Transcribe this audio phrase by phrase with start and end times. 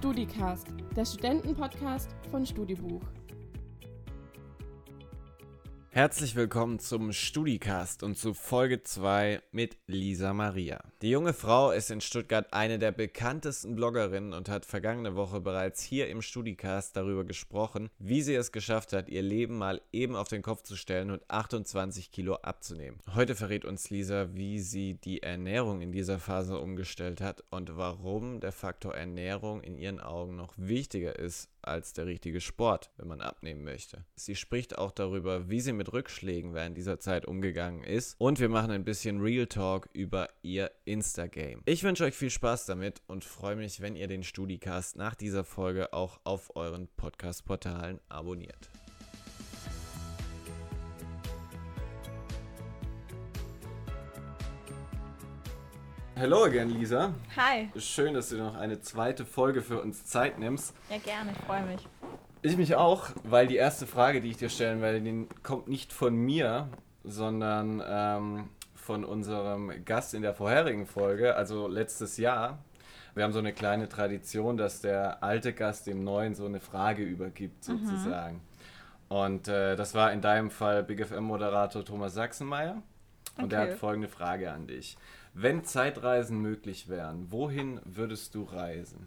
[0.00, 3.02] StudiCast, der Studentenpodcast von Studibuch.
[5.92, 10.84] Herzlich willkommen zum StudiCast und zu Folge 2 mit Lisa Maria.
[11.02, 15.82] Die junge Frau ist in Stuttgart eine der bekanntesten Bloggerinnen und hat vergangene Woche bereits
[15.82, 20.28] hier im StudiCast darüber gesprochen, wie sie es geschafft hat, ihr Leben mal eben auf
[20.28, 23.00] den Kopf zu stellen und 28 Kilo abzunehmen.
[23.16, 28.38] Heute verrät uns Lisa, wie sie die Ernährung in dieser Phase umgestellt hat und warum
[28.38, 33.20] der Faktor Ernährung in ihren Augen noch wichtiger ist als der richtige Sport, wenn man
[33.20, 34.04] abnehmen möchte.
[34.14, 38.48] Sie spricht auch darüber, wie sie mit Rückschlägen während dieser Zeit umgegangen ist und wir
[38.48, 41.62] machen ein bisschen Real Talk über ihr Instagame.
[41.66, 45.44] Ich wünsche euch viel Spaß damit und freue mich, wenn ihr den Studicast nach dieser
[45.44, 48.70] Folge auch auf euren Podcast-Portalen abonniert.
[56.20, 57.14] Hello again, Lisa.
[57.34, 57.70] Hi.
[57.78, 60.74] Schön, dass du noch eine zweite Folge für uns Zeit nimmst.
[60.90, 61.80] Ja, gerne, ich freue mich.
[62.42, 65.94] Ich mich auch, weil die erste Frage, die ich dir stellen werde, die kommt nicht
[65.94, 66.68] von mir,
[67.04, 72.58] sondern ähm, von unserem Gast in der vorherigen Folge, also letztes Jahr.
[73.14, 77.02] Wir haben so eine kleine Tradition, dass der alte Gast dem neuen so eine Frage
[77.02, 77.86] übergibt, Mhm.
[77.86, 78.40] sozusagen.
[79.08, 82.82] Und äh, das war in deinem Fall Big FM-Moderator Thomas Sachsenmeier.
[83.38, 83.70] Und er Okay.
[83.72, 84.98] hat folgende Frage an dich.
[85.32, 89.06] Wenn Zeitreisen möglich wären, wohin würdest du reisen?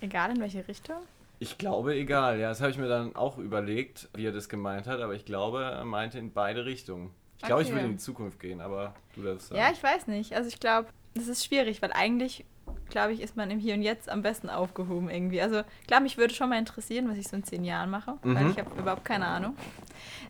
[0.00, 0.96] Egal in welche Richtung.
[1.38, 2.38] Ich glaube, egal.
[2.38, 5.00] Ja, das habe ich mir dann auch überlegt, wie er das gemeint hat.
[5.00, 7.10] Aber ich glaube, er meinte in beide Richtungen.
[7.38, 7.76] Ich glaube, ich Okay.
[7.76, 9.60] würde in die Zukunft gehen, aber du darfst sagen.
[9.60, 10.34] Ja, ich weiß nicht.
[10.34, 12.44] Also ich glaube, das ist schwierig, weil eigentlich,
[12.88, 15.40] glaube ich, ist man im Hier und Jetzt am besten aufgehoben irgendwie.
[15.42, 18.44] Also klar, mich würde schon mal interessieren, was ich so in zehn Jahren mache, weil
[18.44, 18.50] Mhm.
[18.52, 19.56] ich habe überhaupt keine Ahnung.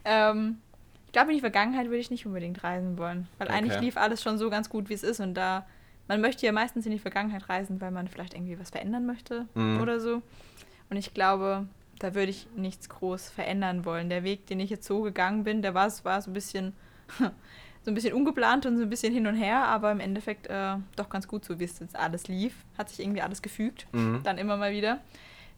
[0.04, 0.58] Ähm,
[1.14, 3.56] glaube, in die Vergangenheit würde ich nicht unbedingt reisen wollen, weil Okay.
[3.56, 5.66] eigentlich lief alles schon so ganz gut, wie es ist und da
[6.06, 9.46] man möchte ja meistens in die Vergangenheit reisen, weil man vielleicht irgendwie was verändern möchte
[9.54, 9.80] Mhm.
[9.80, 10.20] oder so.
[10.90, 11.66] Und ich glaube,
[11.98, 14.10] da würde ich nichts groß verändern wollen.
[14.10, 16.74] Der Weg, den ich jetzt so gegangen bin, der war, war so ein bisschen
[17.18, 20.76] so ein bisschen ungeplant und so ein bisschen hin und her, aber im Endeffekt äh,
[20.96, 22.54] doch ganz gut so, wie es jetzt alles lief.
[22.76, 24.20] Hat sich irgendwie alles gefügt, Mhm.
[24.24, 25.00] dann immer mal wieder.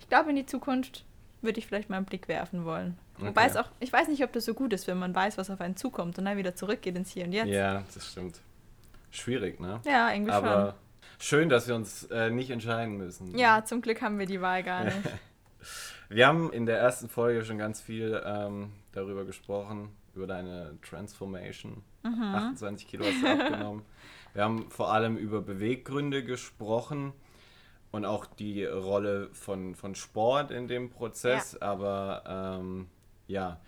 [0.00, 1.04] Ich glaube, in die Zukunft
[1.42, 2.96] würde ich vielleicht mal einen Blick werfen wollen.
[3.18, 3.50] Wobei Okay.
[3.50, 5.60] es auch, ich weiß nicht, ob das so gut ist, wenn man weiß, was auf
[5.60, 7.48] einen zukommt und dann wieder zurückgeht ins Hier und Jetzt.
[7.48, 8.40] Ja, das stimmt.
[9.10, 9.80] Schwierig, ne?
[9.84, 10.74] Ja, irgendwie aber
[11.18, 13.30] schön, dass wir uns äh, nicht entscheiden müssen.
[13.30, 13.38] schon.
[13.38, 14.96] Ja, zum Glück haben wir die Wahl gar nicht.
[16.08, 21.82] Wir haben in der ersten Folge schon ganz viel ähm, darüber gesprochen, über deine Transformation.
[22.04, 22.22] Mhm.
[22.22, 23.82] 28 Kilo hast du abgenommen.
[24.34, 27.12] Wir haben vor allem über Beweggründe gesprochen
[27.90, 31.56] und auch die Rolle von, von Sport in dem Prozess.
[31.56, 32.22] Aber
[32.60, 32.86] ähm,
[33.26, 33.60] ja,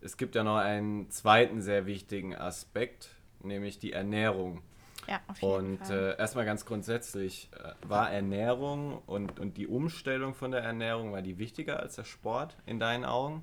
[0.00, 3.10] es gibt ja noch einen zweiten sehr wichtigen Aspekt,
[3.42, 4.62] nämlich die Ernährung.
[5.08, 5.90] Ja, auf jeden Und Fall.
[5.90, 11.22] äh, erstmal ganz grundsätzlich, äh, war Ernährung und, und die Umstellung von der Ernährung, war
[11.22, 13.42] die wichtiger als der Sport in deinen Augen?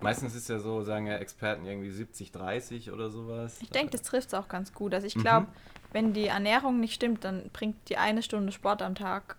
[0.00, 3.58] Meistens ist ja so, sagen ja Experten irgendwie 70, 30 oder sowas.
[3.62, 4.94] Ich denke, das trifft es auch ganz gut.
[4.94, 5.20] Also ich Mhm.
[5.22, 5.46] glaube,
[5.92, 9.36] wenn die Ernährung nicht stimmt, dann bringt die eine Stunde Sport am Tag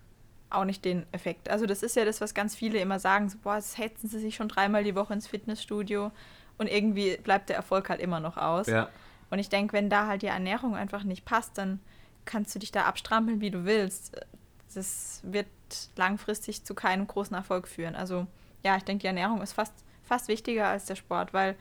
[0.54, 1.48] auch nicht den Effekt.
[1.48, 4.18] Also das ist ja das, was ganz viele immer sagen, so, boah, jetzt hetzen sie
[4.18, 6.10] sich schon dreimal die Woche ins Fitnessstudio
[6.58, 8.66] und irgendwie bleibt der Erfolg halt immer noch aus.
[8.66, 8.88] Ja,
[9.30, 11.80] Und ich denke, wenn da halt die Ernährung einfach nicht passt, dann
[12.24, 14.20] kannst du dich da abstrampeln, wie du willst.
[14.74, 15.48] Das wird
[15.96, 17.96] langfristig zu keinem großen Erfolg führen.
[17.96, 18.26] Also
[18.64, 19.74] ja, ich denke, die Ernährung ist fast,
[20.04, 21.56] fast wichtiger als der Sport, weil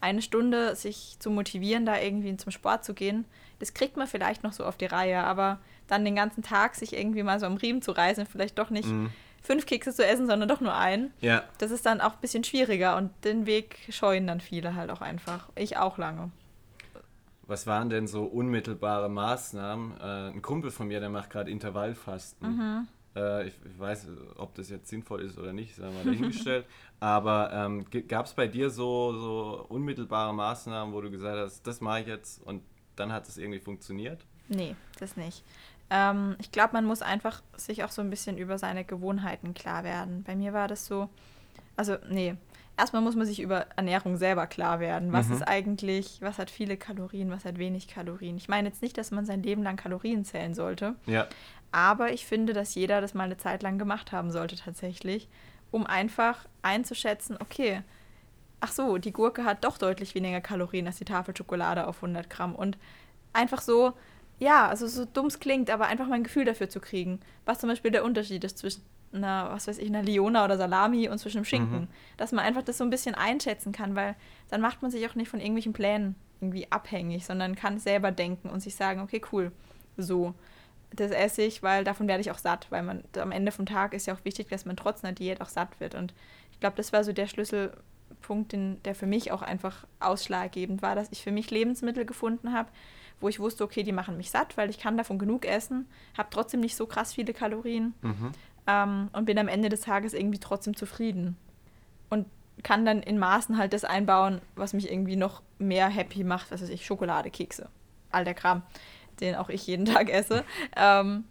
[0.00, 3.24] eine Stunde sich zu motivieren, da irgendwie zum Sport zu gehen,
[3.58, 6.96] das kriegt man vielleicht noch so auf die Reihe, aber dann den ganzen Tag sich
[6.96, 9.10] irgendwie mal so am Riemen zu reißen, vielleicht doch nicht Mhm.
[9.42, 11.42] fünf Kekse zu essen, sondern doch nur einen, ja.
[11.58, 15.00] das ist dann auch ein bisschen schwieriger und den Weg scheuen dann viele halt auch
[15.00, 15.48] einfach.
[15.54, 16.30] Ich auch lange.
[17.48, 20.00] Was waren denn so unmittelbare Maßnahmen?
[20.00, 20.02] Äh,
[20.34, 22.48] ein Kumpel von mir, der macht gerade Intervallfasten.
[22.56, 22.88] Mhm.
[23.14, 26.66] Äh, ich, ich weiß, ob das jetzt sinnvoll ist oder nicht, sagen wir mal dahingestellt.
[27.00, 31.80] Aber ähm, gab es bei dir so, so unmittelbare Maßnahmen, wo du gesagt hast, das
[31.80, 32.62] mache ich jetzt und
[32.96, 34.24] dann hat es irgendwie funktioniert?
[34.48, 35.44] Nee, das nicht.
[35.90, 39.84] Ähm, ich glaube, man muss einfach sich auch so ein bisschen über seine Gewohnheiten klar
[39.84, 40.22] werden.
[40.24, 41.08] Bei mir war das so,
[41.76, 42.34] also nee,
[42.76, 45.12] erstmal muss man sich über Ernährung selber klar werden.
[45.12, 45.34] Was Mhm.
[45.34, 48.36] ist eigentlich, was hat viele Kalorien, was hat wenig Kalorien?
[48.36, 51.26] Ich meine jetzt nicht, dass man sein Leben lang Kalorien zählen sollte, Ja.
[51.70, 55.28] aber ich finde, dass jeder das mal eine Zeit lang gemacht haben sollte tatsächlich,
[55.70, 57.82] um einfach einzuschätzen, okay,
[58.60, 62.28] ach so, die Gurke hat doch deutlich weniger Kalorien als die Tafel Schokolade auf 100
[62.30, 62.54] Gramm.
[62.54, 62.76] Und
[63.32, 63.92] einfach so,
[64.38, 67.58] ja, also so dumm es klingt, aber einfach mal ein Gefühl dafür zu kriegen, was
[67.58, 71.18] zum Beispiel der Unterschied ist zwischen einer, was weiß ich, einer Liona oder Salami und
[71.18, 71.80] zwischen einem Schinken.
[71.82, 71.88] Mhm.
[72.16, 74.14] Dass man einfach das so ein bisschen einschätzen kann, weil
[74.50, 78.50] dann macht man sich auch nicht von irgendwelchen Plänen irgendwie abhängig, sondern kann selber denken
[78.50, 79.52] und sich sagen, okay, cool,
[79.96, 80.34] so.
[80.94, 83.94] das esse ich, weil davon werde ich auch satt, weil man am Ende vom Tag
[83.94, 85.94] ist ja auch wichtig, dass man trotz einer Diät auch satt wird.
[85.94, 86.14] Und
[86.52, 90.94] ich glaube, das war so der Schlüsselpunkt, den, der für mich auch einfach ausschlaggebend war,
[90.94, 92.68] dass ich für mich Lebensmittel gefunden habe,
[93.20, 95.86] wo ich wusste, okay, die machen mich satt, weil ich kann davon genug essen,
[96.16, 98.32] habe trotzdem nicht so krass viele Kalorien mhm.
[98.66, 101.36] ähm, und bin am Ende des Tages irgendwie trotzdem zufrieden.
[102.10, 102.26] Und
[102.62, 106.62] kann dann in Maßen halt das einbauen, was mich irgendwie noch mehr happy macht, was
[106.62, 107.68] weiß ich, Schokolade, Kekse,
[108.10, 108.62] all der Kram,
[109.20, 110.44] den auch ich jeden Tag esse.
[110.76, 111.24] Ähm,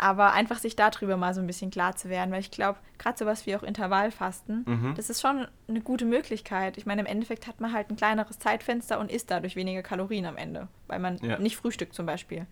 [0.00, 3.18] aber einfach sich darüber mal so ein bisschen klar zu werden, weil ich glaube, gerade
[3.18, 4.94] sowas wie auch Intervallfasten, mhm.
[4.96, 6.78] das ist schon eine gute Möglichkeit.
[6.78, 10.24] Ich meine, im Endeffekt hat man halt ein kleineres Zeitfenster und isst dadurch weniger Kalorien
[10.24, 11.38] am Ende, weil man ja.
[11.38, 12.46] nicht frühstückt zum Beispiel.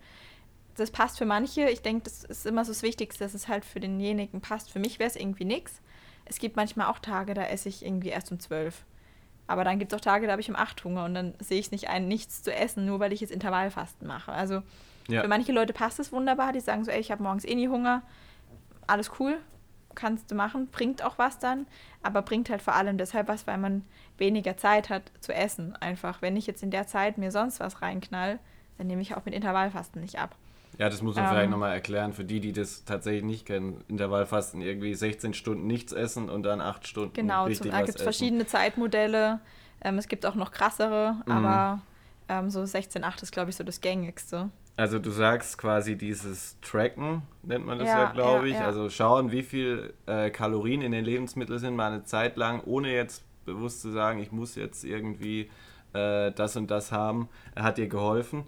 [0.75, 1.69] Das passt für manche.
[1.69, 4.71] Ich denke, das ist immer so das Wichtigste, dass es halt für denjenigen passt.
[4.71, 5.81] Für mich wäre es irgendwie nichts.
[6.25, 8.85] Es gibt manchmal auch Tage, da esse ich irgendwie erst um zwölf.
[9.47, 11.59] Aber dann gibt es auch Tage, da habe ich um acht Hunger und dann sehe
[11.59, 14.31] ich es nicht ein, nichts zu essen, nur weil ich jetzt Intervallfasten mache.
[14.31, 14.61] Also
[15.07, 15.21] ja.
[15.21, 17.67] Für manche Leute passt es wunderbar, die sagen so, ey, ich habe morgens eh nie
[17.67, 18.03] Hunger,
[18.87, 19.37] alles cool,
[19.95, 21.65] kannst du machen, bringt auch was dann,
[22.03, 23.83] aber bringt halt vor allem deshalb was, weil man
[24.17, 25.75] weniger Zeit hat zu essen.
[25.77, 28.39] Einfach, wenn ich jetzt in der Zeit mir sonst was reinknall,
[28.77, 30.35] dann nehme ich auch mit Intervallfasten nicht ab.
[30.77, 33.83] Ja, das muss man ähm, vielleicht nochmal erklären für die, die das tatsächlich nicht kennen.
[33.89, 37.13] Intervallfasten irgendwie 16 Stunden nichts essen und dann 8 Stunden.
[37.13, 39.41] Genau, richtig zum, da gibt es verschiedene Zeitmodelle.
[39.81, 41.31] Ähm, es gibt auch noch krassere, mhm.
[41.31, 41.81] aber
[42.29, 44.49] ähm, so 16,8 ist, glaube ich, so das gängigste.
[44.79, 48.55] Also du sagst quasi dieses Tracken, nennt man das ja, ja glaube ich.
[48.55, 48.65] Ja.
[48.65, 52.93] Also schauen, wie viel äh, Kalorien in den Lebensmitteln sind, mal eine Zeit lang, ohne
[52.93, 55.49] jetzt bewusst zu sagen, ich muss jetzt irgendwie
[55.91, 57.27] äh, das und das haben,
[57.57, 58.45] hat dir geholfen.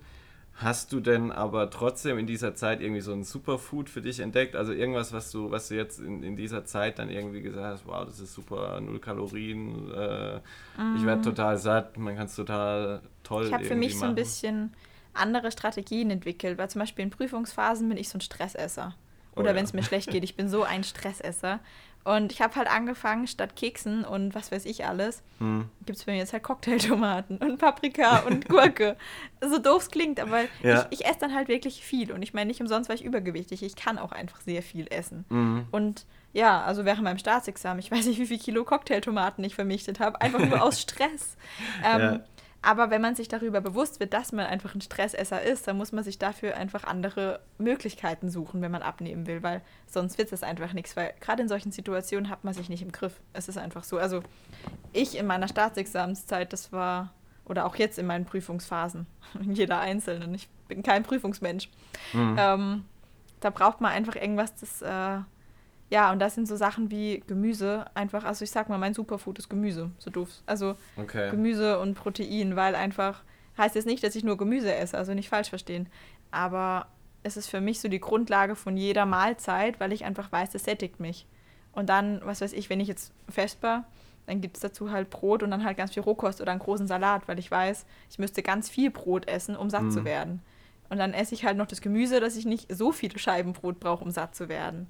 [0.55, 4.55] Hast du denn aber trotzdem in dieser Zeit irgendwie so ein Superfood für dich entdeckt?
[4.55, 7.85] Also irgendwas, was du, was du jetzt in, in dieser Zeit dann irgendwie gesagt hast,
[7.85, 10.37] wow, das ist super, null Kalorien, äh,
[10.77, 10.95] mm.
[10.95, 11.23] ich werde mhm.
[11.23, 13.99] total satt, man kann es total toll Ich habe für mich machen.
[13.99, 14.73] so ein bisschen
[15.13, 18.95] andere Strategien entwickelt, weil zum Beispiel in Prüfungsphasen bin ich so ein Stressesser.
[19.35, 21.59] Oder oh wenn es mir schlecht geht, ich bin so ein Stressesser.
[22.03, 25.69] Und ich habe halt angefangen, statt Keksen und was weiß ich alles, hm.
[25.85, 28.97] gibt es bei mir jetzt halt Cocktailtomaten und Paprika und Gurke.
[29.39, 30.87] so doof es klingt, aber ja.
[30.89, 32.11] ich, ich esse dann halt wirklich viel.
[32.11, 33.61] Und ich meine, nicht umsonst war ich übergewichtig.
[33.61, 35.25] Ich kann auch einfach sehr viel essen.
[35.29, 35.67] Mhm.
[35.69, 39.99] Und ja, also während meinem Staatsexamen, ich weiß nicht, wie viel Kilo Cocktailtomaten ich vermichtet
[39.99, 41.35] habe, einfach nur aus Stress.
[41.83, 42.19] Ähm, ja.
[42.63, 45.91] Aber wenn man sich darüber bewusst wird, dass man einfach ein Stressesser ist, dann muss
[45.91, 50.43] man sich dafür einfach andere Möglichkeiten suchen, wenn man abnehmen will, weil sonst wird es
[50.43, 53.19] einfach nichts, weil gerade in solchen Situationen hat man sich nicht im Griff.
[53.33, 53.97] Es ist einfach so.
[53.97, 54.21] Also
[54.93, 57.13] ich in meiner Staatsexamenszeit, das war,
[57.45, 59.07] oder auch jetzt in meinen Prüfungsphasen,
[59.41, 61.67] in jeder einzelnen, ich bin kein Prüfungsmensch,
[62.13, 62.35] mhm.
[62.37, 62.85] ähm,
[63.39, 65.23] da braucht man einfach irgendwas, das äh,
[65.91, 69.37] ja, und das sind so Sachen wie Gemüse einfach, also ich sag mal, mein Superfood
[69.37, 70.29] ist Gemüse, so doof.
[70.45, 71.29] Also okay.
[71.29, 73.23] Gemüse und Protein, weil einfach,
[73.57, 75.89] heißt jetzt nicht, dass ich nur Gemüse esse, also nicht falsch verstehen.
[76.31, 76.87] Aber
[77.23, 80.63] es ist für mich so die Grundlage von jeder Mahlzeit, weil ich einfach weiß, das
[80.63, 81.27] sättigt mich.
[81.73, 83.83] Und dann, was weiß ich, wenn ich jetzt vesper,
[84.27, 86.87] dann gibt es dazu halt Brot und dann halt ganz viel Rohkost oder einen großen
[86.87, 89.91] Salat, weil ich weiß, ich müsste ganz viel Brot essen, um satt mm.
[89.91, 90.05] zu mhm.
[90.05, 90.41] werden.
[90.89, 93.81] Und dann esse ich halt noch das Gemüse, dass ich nicht so viele Scheiben Brot
[93.81, 94.89] brauche, um satt zu werden.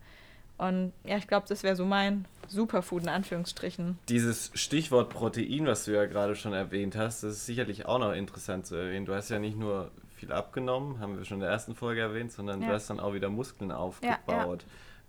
[0.61, 3.97] Und ja, ich glaube, das wäre so mein Superfood in Anführungsstrichen.
[4.09, 8.13] Dieses Stichwort Protein, was du ja gerade schon erwähnt hast, das ist sicherlich auch noch
[8.13, 9.07] interessant zu erwähnen.
[9.07, 12.31] Du hast ja nicht nur viel abgenommen, haben wir schon in der ersten Folge erwähnt,
[12.31, 12.67] sondern ja.
[12.67, 14.65] du hast dann auch wieder Muskeln aufgebaut.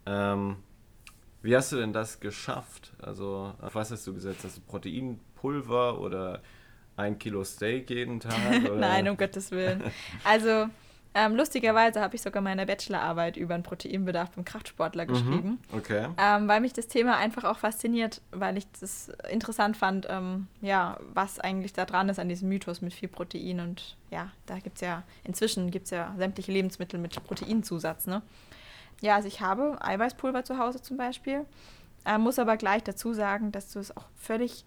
[0.07, 0.33] Ja, ja.
[0.33, 0.57] Ähm,
[1.43, 2.95] wie hast du denn das geschafft?
[3.03, 4.45] Also, auf was hast du gesetzt?
[4.45, 6.41] Hast du Proteinpulver oder
[6.97, 8.33] ein Kilo Steak jeden Tag?
[8.75, 9.83] Nein, um Gottes Willen.
[10.25, 10.71] Also,
[11.15, 15.59] ähm, lustigerweise habe ich sogar meine Bachelorarbeit über den Proteinbedarf beim Kraftsportler mhm, geschrieben.
[15.73, 16.09] Okay.
[16.19, 20.99] Ähm, weil mich das Thema einfach auch fasziniert, weil ich das interessant fand, ähm, ja,
[21.13, 23.61] was eigentlich da dran ist an diesem Mythos mit viel Protein.
[23.61, 28.07] Und ja, da gibt es ja, inzwischen gibt es ja sämtliche Lebensmittel mit Proteinzusatz.
[28.07, 28.23] Ne?
[29.03, 31.45] Ja, also ich habe Eiweißpulver zu Hause zum Beispiel.
[32.07, 34.65] Äh, muss aber gleich dazu sagen, dass du es auch völlig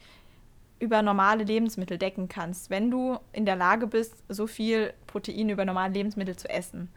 [0.80, 5.66] über normale Lebensmittel decken kannst, wenn du in der Lage bist, so viel Protein über
[5.66, 6.90] normale Lebensmittel zu essen.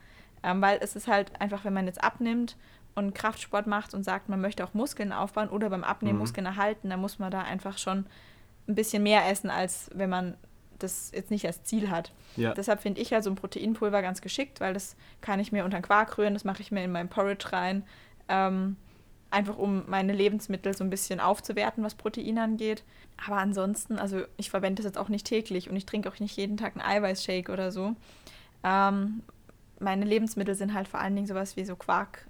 [0.42, 2.56] Ähm, weil es ist halt einfach, wenn man jetzt abnimmt
[2.94, 6.20] und Kraftsport macht und sagt, man möchte auch Muskeln aufbauen oder beim Abnehmen mhm.
[6.20, 8.06] Muskeln erhalten, dann muss man da einfach schon
[8.68, 10.36] ein bisschen mehr essen, als wenn man
[10.78, 12.12] das jetzt nicht als Ziel hat.
[12.36, 12.54] Ja.
[12.54, 15.78] Deshalb finde ich ja so ein Proteinpulver ganz geschickt, weil das kann ich mir unter
[15.78, 17.84] den Quark rühren, das mache ich mir in meinen Porridge rein.
[18.28, 18.76] Ähm,
[19.30, 22.82] einfach um meine Lebensmittel so ein bisschen aufzuwerten, was Protein angeht.
[23.26, 26.36] Aber ansonsten, also ich verwende das jetzt auch nicht täglich und ich trinke auch nicht
[26.36, 27.94] jeden Tag einen Eiweißshake oder so.
[28.64, 29.22] Ähm,
[29.80, 32.26] meine Lebensmittel sind halt vor allen Dingen sowas wie so Quark.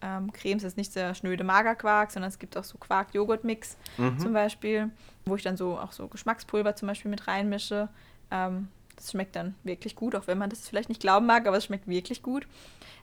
[0.00, 4.18] Ähm, Cremes ist nicht der schnöde Magerquark, sondern es gibt auch so Quark-Joghurt-Mix mhm.
[4.18, 4.90] zum Beispiel,
[5.26, 7.88] wo ich dann so auch so Geschmackspulver zum Beispiel mit reinmische.
[8.30, 8.68] Ähm,
[8.98, 11.64] Das schmeckt dann wirklich gut, auch wenn man das vielleicht nicht glauben mag, aber es
[11.64, 12.46] schmeckt wirklich gut.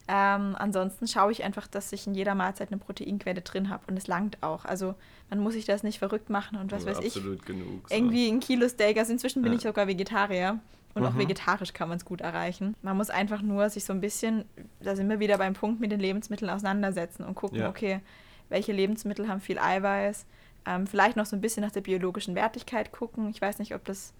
[0.07, 3.97] Ähm, ansonsten schaue ich einfach, dass ich in jeder Mahlzeit eine Proteinquelle drin habe und
[3.97, 4.65] es langt auch.
[4.65, 4.93] Also
[5.29, 7.15] man muss sich das nicht verrückt machen und was Also weiß ich.
[7.15, 7.89] absolut genug.
[7.89, 7.95] So.
[7.95, 8.97] Irgendwie ein Kilo Steak.
[8.97, 9.57] Also inzwischen bin Ja.
[9.57, 10.59] ich sogar Vegetarier.
[10.93, 11.19] Und auch Mhm.
[11.19, 12.73] vegetarisch kann man es gut erreichen.
[12.81, 14.45] Man muss einfach nur sich so ein bisschen,
[14.79, 17.69] da sind wir wieder beim Punkt mit den Lebensmitteln auseinandersetzen und gucken, Ja.
[17.69, 17.99] okay,
[18.47, 20.25] welche Lebensmittel haben viel Eiweiß.
[20.65, 23.29] Ähm, vielleicht noch so ein bisschen nach der biologischen Wertigkeit gucken.
[23.29, 24.13] Ich weiß nicht, ob das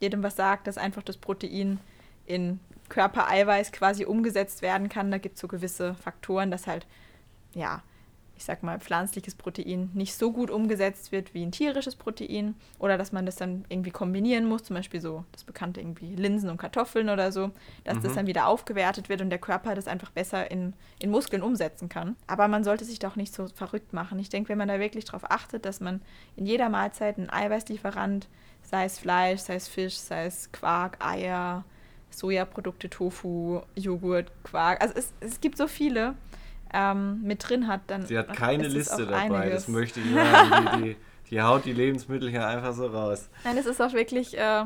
[0.00, 1.78] jedem was sagt, dass einfach das Protein
[2.26, 5.10] in Körpereiweiß quasi umgesetzt werden kann.
[5.10, 6.86] Da gibt es so gewisse Faktoren, dass halt,
[7.54, 7.82] ja,
[8.36, 12.98] ich sag mal, pflanzliches Protein nicht so gut umgesetzt wird wie ein tierisches Protein oder
[12.98, 16.56] dass man das dann irgendwie kombinieren muss, zum Beispiel so das bekannte irgendwie Linsen und
[16.56, 17.52] Kartoffeln oder so,
[17.84, 18.16] dass das Mhm.
[18.16, 22.16] dann wieder aufgewertet wird und der Körper das einfach besser in, in Muskeln umsetzen kann.
[22.26, 24.18] Aber man sollte sich doch nicht so verrückt machen.
[24.18, 26.02] Ich denke, wenn man da wirklich darauf achtet, dass man
[26.34, 28.26] in jeder Mahlzeit einen Eiweißlieferant,
[28.70, 31.64] sei es Fleisch, sei es Fisch, sei es Quark, Eier,
[32.10, 36.14] Sojaprodukte, Tofu, Joghurt, Quark, also es, es gibt so viele,
[36.72, 39.66] ähm, mit drin hat, dann Sie hat keine Liste dabei, einiges.
[39.66, 40.68] das möchte ich hören.
[40.82, 40.96] Die, die,
[41.30, 43.28] die haut die Lebensmittel hier einfach so raus.
[43.44, 44.64] Nein, es ist auch wirklich, äh,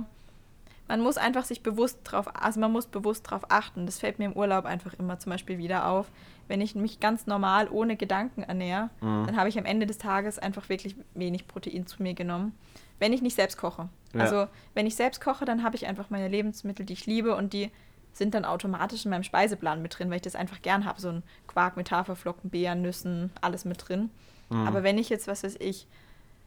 [0.88, 3.84] man muss einfach sich bewusst drauf, also man muss bewusst drauf achten.
[3.84, 6.10] Das fällt mir im Urlaub einfach immer zum Beispiel wieder auf.
[6.46, 9.26] Wenn ich mich ganz normal ohne Gedanken ernähre, Mhm.
[9.26, 12.54] dann habe ich am Ende des Tages einfach wirklich wenig Protein zu mir genommen.
[12.98, 13.88] Wenn ich nicht selbst koche.
[14.14, 14.20] Ja.
[14.20, 17.52] Also wenn ich selbst koche, dann habe ich einfach meine Lebensmittel, die ich liebe und
[17.52, 17.70] die
[18.12, 21.00] sind dann automatisch in meinem Speiseplan mit drin, weil ich das einfach gern habe.
[21.00, 24.10] So ein Quark mit Haferflocken, Beeren, Nüssen, alles mit drin.
[24.50, 24.66] Mhm.
[24.66, 25.86] Aber wenn ich jetzt, was weiß ich,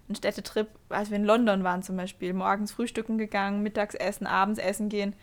[0.09, 4.59] einen Städtetrip, als wir in London waren zum Beispiel, morgens frühstücken gegangen, mittags essen, abends
[4.59, 5.13] essen gehen,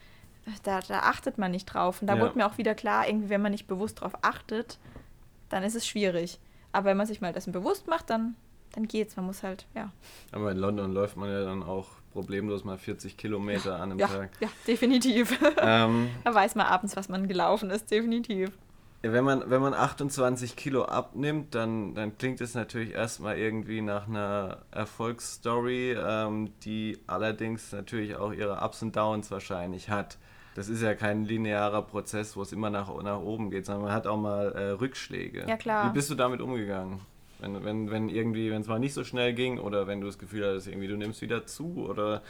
[0.62, 2.00] da, da achtet man nicht drauf.
[2.00, 2.22] Und da Ja.
[2.22, 4.78] wurde mir auch wieder klar, irgendwie, wenn man nicht bewusst drauf achtet,
[5.50, 6.38] dann ist es schwierig.
[6.72, 8.34] Aber wenn man sich mal dessen bewusst macht, dann,
[8.72, 9.16] dann geht's.
[9.16, 9.90] Man muss halt, ja.
[10.32, 14.06] Aber in London läuft man ja dann auch problemlos mal 40 Kilometer an einem Ja,
[14.08, 14.30] Tag.
[14.40, 15.38] ja definitiv.
[15.60, 18.50] Ähm, da weiß man abends, was man gelaufen ist, definitiv.
[19.02, 24.08] wenn, man, wenn man 28 Kilo abnimmt, dann, dann klingt es natürlich erstmal irgendwie nach
[24.08, 30.18] einer Erfolgsstory, ähm, die allerdings natürlich auch ihre Ups und Downs wahrscheinlich hat.
[30.54, 33.92] Das ist ja kein linearer Prozess, wo es immer nach, nach oben geht, sondern man
[33.92, 35.44] hat auch mal äh, Rückschläge.
[35.46, 35.88] Ja, klar.
[35.88, 37.00] Wie bist du damit umgegangen?
[37.40, 40.18] Wenn, wenn, wenn irgendwie, wenn es mal nicht so schnell ging oder wenn du das
[40.18, 42.22] Gefühl hattest, irgendwie du nimmst wieder zu oder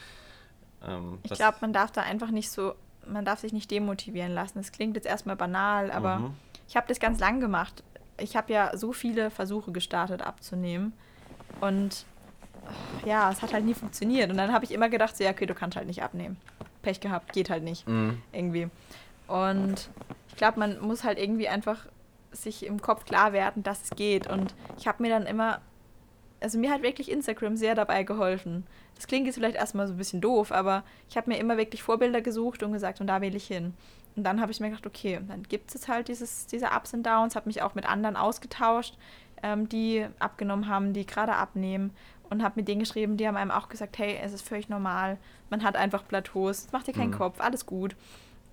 [0.86, 2.74] ähm, Ich glaube, man darf da einfach nicht so,
[3.06, 4.58] man darf sich nicht demotivieren lassen.
[4.58, 6.34] Das klingt jetzt erstmal banal, aber Mhm.
[6.68, 7.82] ich habe das ganz lang gemacht.
[8.20, 10.92] Ich habe ja so viele Versuche gestartet abzunehmen
[11.60, 12.04] und
[13.06, 14.30] ja, es hat halt nie funktioniert.
[14.30, 16.36] Und dann habe ich immer gedacht, so, ja, okay, du kannst halt nicht abnehmen.
[16.82, 18.20] Pech gehabt, geht halt nicht Mhm.
[18.32, 18.68] irgendwie.
[19.26, 19.88] Und
[20.28, 21.86] ich glaube, man muss halt irgendwie einfach
[22.32, 24.26] sich im Kopf klar werden, dass es geht.
[24.28, 25.60] Und ich habe mir dann immer,
[26.40, 28.66] also mir hat wirklich Instagram sehr dabei geholfen.
[28.94, 31.82] Das klingt jetzt vielleicht erstmal so ein bisschen doof, aber ich habe mir immer wirklich
[31.82, 33.74] Vorbilder gesucht und gesagt, und da wähle ich hin.
[34.16, 37.04] Und dann habe ich mir gedacht, okay, dann gibt es halt dieses, diese Ups und
[37.06, 38.98] Downs, habe mich auch mit anderen ausgetauscht,
[39.42, 41.92] ähm, die abgenommen haben, die gerade abnehmen
[42.28, 45.18] und habe mit denen geschrieben, die haben einem auch gesagt, hey, es ist völlig normal,
[45.50, 47.18] man hat einfach Plateaus, mach dir keinen Mhm.
[47.18, 47.94] Kopf, alles gut.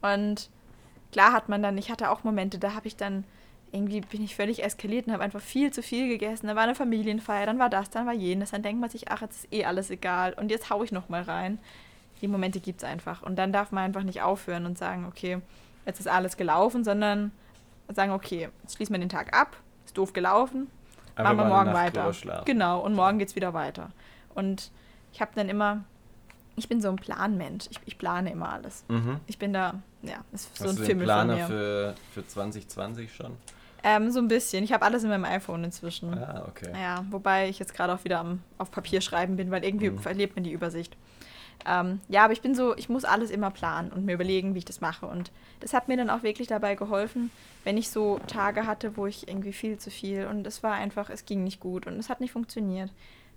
[0.01, 0.50] Und
[1.12, 3.24] klar hat man dann, ich hatte auch Momente, da habe ich dann
[3.75, 6.48] irgendwie bin ich völlig eskaliert und habe einfach viel zu viel gegessen.
[6.48, 8.51] Da war eine Familienfeier, dann war das, dann war jenes.
[8.51, 11.10] Dann denkt man sich, ach, jetzt ist eh alles egal und jetzt hau ich noch
[11.10, 11.60] mal rein.
[12.22, 13.22] Die Momente gibt es einfach.
[13.22, 15.39] Und dann darf man einfach nicht aufhören und sagen, okay,
[15.86, 17.32] jetzt ist alles gelaufen, sondern
[17.94, 20.67] sagen, okay, jetzt schließen wir den Tag ab, ist doof gelaufen,
[21.15, 22.44] Einfach machen wir morgen weiter.
[22.46, 23.91] Genau, und morgen geht es wieder weiter.
[24.34, 24.72] Und
[25.13, 25.84] ich habe dann immer,
[26.58, 27.67] ich bin so ein Planmensch.
[27.70, 28.84] Ich, ich plane immer alles.
[28.89, 29.20] Mhm.
[29.27, 31.48] Ich bin da, ja, ist so Hast ein du den Fimmel von Planer mir.
[31.48, 33.38] für, für 2020 schon?
[33.86, 34.63] Ähm, so ein bisschen.
[34.63, 36.13] Ich habe alles in meinem iPhone inzwischen.
[36.18, 36.72] Ah, okay.
[36.74, 40.00] Ja, wobei ich jetzt gerade auch wieder am, auf Papier schreiben bin, weil irgendwie Mhm.
[40.00, 40.98] verliert man die Übersicht.
[41.68, 44.60] Ähm, ja, aber ich bin so, ich muss alles immer planen und mir überlegen, wie
[44.60, 45.06] ich das mache.
[45.06, 47.32] Und das hat mir dann auch wirklich dabei geholfen,
[47.63, 51.10] wenn ich so Tage hatte, wo ich irgendwie viel zu viel und es war einfach,
[51.10, 52.92] es ging nicht gut und es hat nicht funktioniert.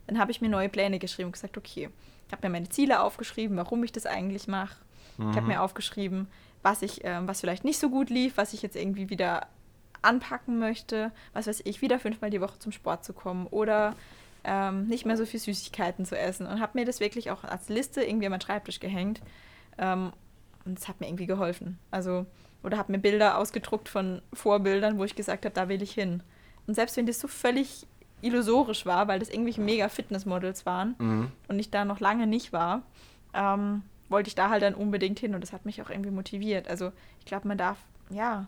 [0.07, 1.91] Dann habe ich mir neue Pläne geschrieben und gesagt, okay,
[2.27, 4.77] ich habe mir meine Ziele aufgeschrieben, warum ich das eigentlich mache.
[5.19, 5.49] Ich habe Mhm.
[5.49, 6.27] mir aufgeschrieben,
[6.63, 9.47] was ich, ähm, was vielleicht nicht so gut lief, was ich jetzt irgendwie wieder
[10.03, 13.95] anpacken möchte, was weiß ich, wieder fünfmal die Woche zum Sport zu kommen oder
[14.45, 17.69] ähm, nicht mehr so viel Süßigkeiten zu essen und habe mir das wirklich auch als
[17.69, 19.21] Liste irgendwie an meinen Schreibtisch gehängt
[19.79, 20.13] ähm,
[20.65, 21.79] und es hat mir irgendwie geholfen.
[21.91, 22.27] Also
[22.63, 26.23] oder habe mir Bilder ausgedruckt von Vorbildern, wo ich gesagt habe, da will ich hin.
[26.67, 27.87] Und selbst wenn das so völlig
[28.21, 31.33] illusorisch war, weil das irgendwelche mega Fitnessmodels waren Mhm.
[31.49, 32.83] und ich da noch lange nicht war,
[33.33, 36.69] ähm, wollte ich da halt dann unbedingt hin und das hat mich auch irgendwie motiviert.
[36.69, 36.91] Also
[37.21, 37.79] ich glaube, man darf,
[38.11, 38.47] ja,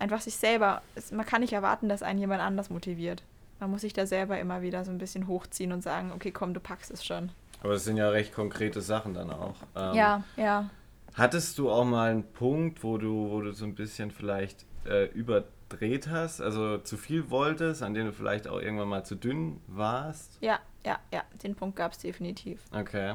[0.00, 3.22] einfach sich selber, es, man kann nicht erwarten, dass einen jemand anders motiviert.
[3.60, 6.54] Man muss sich da selber immer wieder so ein bisschen hochziehen und sagen, okay, komm,
[6.54, 7.30] du packst es schon.
[7.62, 9.56] Aber das sind ja recht konkrete Sachen dann auch.
[9.76, 10.70] Ähm, ja, ja.
[11.14, 15.04] Hattest du auch mal einen Punkt, wo du, wo du so ein bisschen vielleicht äh,
[15.12, 19.60] überdreht hast, also zu viel wolltest, an dem du vielleicht auch irgendwann mal zu dünn
[19.66, 20.38] warst?
[20.40, 22.60] Ja, ja, ja, den Punkt gab es definitiv.
[22.72, 23.14] Okay.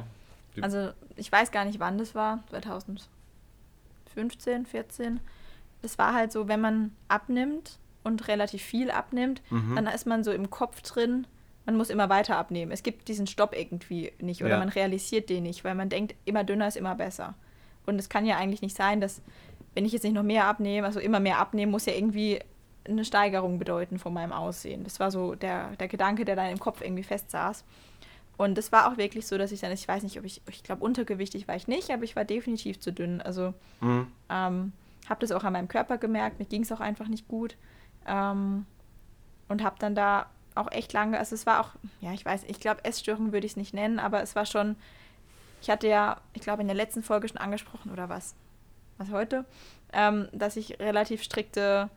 [0.54, 5.18] Du- Also ich weiß gar nicht, wann das war, 2015, 14.
[5.82, 9.74] Das war halt so, wenn man abnimmt und relativ viel abnimmt, Mhm.
[9.76, 11.26] dann ist man so im Kopf drin,
[11.64, 12.70] man muss immer weiter abnehmen.
[12.72, 14.58] Es gibt diesen Stopp irgendwie nicht oder Ja.
[14.58, 17.34] man realisiert den nicht, weil man denkt, immer dünner ist immer besser.
[17.86, 19.20] Und es kann ja eigentlich nicht sein, dass,
[19.74, 22.40] wenn ich jetzt nicht noch mehr abnehme, also immer mehr abnehmen, muss ja irgendwie
[22.88, 24.84] eine Steigerung bedeuten von meinem Aussehen.
[24.84, 27.64] Das war so der, der Gedanke, der dann im Kopf irgendwie festsaß.
[28.36, 30.62] Und es war auch wirklich so, dass ich dann, ich weiß nicht, ob ich, ich
[30.62, 33.20] glaube, untergewichtig war ich nicht, aber ich war definitiv zu dünn.
[33.20, 34.06] Also Mhm.
[34.30, 34.72] ähm,
[35.08, 37.56] habe das auch an meinem Körper gemerkt, mir ging es auch einfach nicht gut.
[38.06, 38.66] Ähm,
[39.48, 41.70] und habe dann da auch echt lange, also es war auch,
[42.00, 44.76] ja, ich weiß, ich glaube, Essstörung würde ich es nicht nennen, aber es war schon,
[45.60, 48.34] ich hatte ja, ich glaube, in der letzten Folge schon angesprochen, oder was?
[48.98, 49.44] Was heute?
[49.92, 51.90] Ähm, dass ich relativ strikte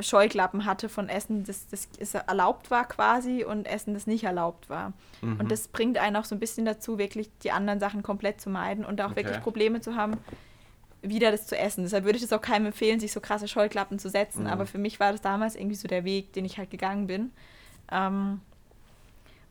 [0.00, 4.92] Scheuklappen hatte von Essen, das, das erlaubt war quasi und Essen, das nicht erlaubt war.
[5.22, 5.40] Mhm.
[5.40, 8.50] Und das bringt einen auch so ein bisschen dazu, wirklich die anderen Sachen komplett zu
[8.50, 9.24] meiden und auch Okay.
[9.24, 10.18] wirklich Probleme zu haben,
[11.02, 11.84] wieder das zu essen.
[11.84, 14.44] Deshalb würde ich es auch keinem empfehlen, sich so krasse Scheuklappen zu setzen.
[14.44, 14.50] Mhm.
[14.50, 17.30] Aber für mich war das damals irgendwie so der Weg, den ich halt gegangen bin.
[17.90, 18.40] Ähm,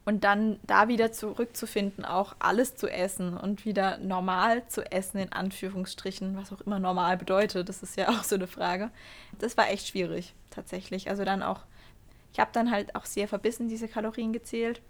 [0.08, 5.34] und dann da wieder zurückzufinden, auch alles zu essen und wieder normal zu essen, in
[5.34, 8.90] Anführungsstrichen, was auch immer normal bedeutet, das ist ja auch so eine Frage.
[9.38, 11.10] Das war echt schwierig, tatsächlich.
[11.10, 11.60] Also dann auch,
[12.32, 14.82] ich habe dann halt auch sehr verbissen diese Kalorien gezählt.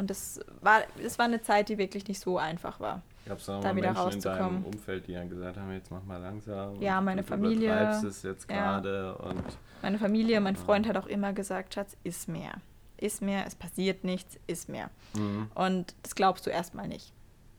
[0.00, 3.02] Und das war, das war eine Zeit, die wirklich nicht so einfach war.
[3.26, 4.64] Gab es auch da wieder Menschen in deinem rauszukommen.
[4.64, 6.80] Umfeld, die dann gesagt haben, jetzt mach mal langsam.
[6.80, 8.56] Ja, meine du Familie, übertreibst es jetzt ja.
[8.80, 9.42] gerade und
[9.82, 12.52] Meine Familie, mein Freund hat auch immer gesagt, Schatz, iss mehr.
[12.96, 14.88] Iss mehr, es passiert nichts, iss mehr.
[15.12, 15.50] mhm.
[15.54, 17.12] Und das glaubst du erstmal nicht.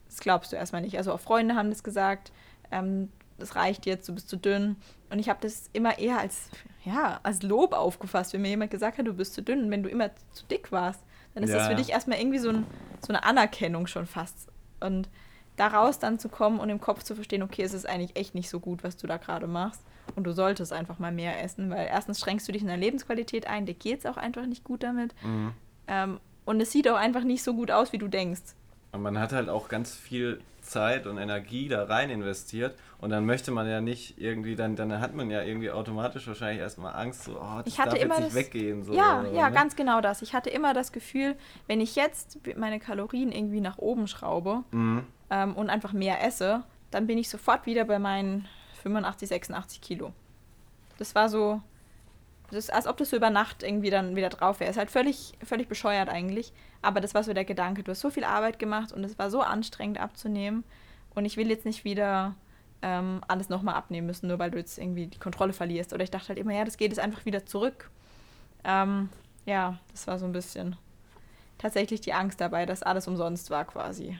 [0.08, 0.98] Das glaubst du erstmal nicht.
[0.98, 2.32] Also auch Freunde haben das gesagt,
[2.72, 3.08] ähm,
[3.38, 4.74] das reicht jetzt, du bist zu dünn.
[5.10, 6.50] Und ich habe das immer eher als,
[6.84, 9.66] ja, als Lob aufgefasst, wenn mir jemand gesagt hat, du bist zu dünn.
[9.66, 11.68] Und wenn du immer zu dick warst, dann ist das Ja.
[11.70, 12.66] für dich erstmal irgendwie so, ein,
[13.00, 14.48] so eine Anerkennung schon fast.
[14.80, 15.08] Und
[15.56, 18.48] daraus dann zu kommen und im Kopf zu verstehen, okay, es ist eigentlich echt nicht
[18.50, 19.82] so gut, was du da gerade machst.
[20.16, 23.46] Und du solltest einfach mal mehr essen, weil erstens schränkst du dich in der Lebensqualität
[23.46, 25.14] ein, dir geht es auch einfach nicht gut damit.
[25.22, 25.52] Mhm.
[25.86, 28.42] Ähm, und es sieht auch einfach nicht so gut aus, wie du denkst.
[28.90, 30.40] Und man hat halt auch ganz viel
[30.72, 35.00] Zeit und Energie da rein investiert und dann möchte man ja nicht irgendwie, dann, dann
[35.00, 38.14] hat man ja irgendwie automatisch wahrscheinlich erstmal Angst, so, oh, das Ich hatte darf immer
[38.20, 38.84] jetzt nicht das- weggehen.
[38.84, 39.54] So, ja, oder, ja, ne?
[39.54, 40.22] ganz genau das.
[40.22, 45.04] Ich hatte immer das Gefühl, wenn ich jetzt meine Kalorien irgendwie nach oben schraube Mhm.
[45.30, 48.46] ähm, und einfach mehr esse, dann bin ich sofort wieder bei meinen
[48.82, 50.12] 85, 86 Kilo.
[50.98, 51.60] Das war so,
[52.52, 54.70] das als ob das so über Nacht irgendwie dann wieder drauf wäre.
[54.70, 56.52] Ist halt völlig, völlig bescheuert eigentlich.
[56.82, 57.82] Aber das war so der Gedanke.
[57.82, 60.64] Du hast so viel Arbeit gemacht und es war so anstrengend abzunehmen.
[61.14, 62.34] Und ich will jetzt nicht wieder
[62.82, 65.92] ähm, alles nochmal abnehmen müssen, nur weil du jetzt irgendwie die Kontrolle verlierst.
[65.92, 67.90] Oder ich dachte halt immer, ja, das geht jetzt einfach wieder zurück.
[68.64, 69.08] Ähm,
[69.46, 70.76] ja, das war so ein bisschen
[71.58, 74.18] tatsächlich die Angst dabei, dass alles umsonst war quasi.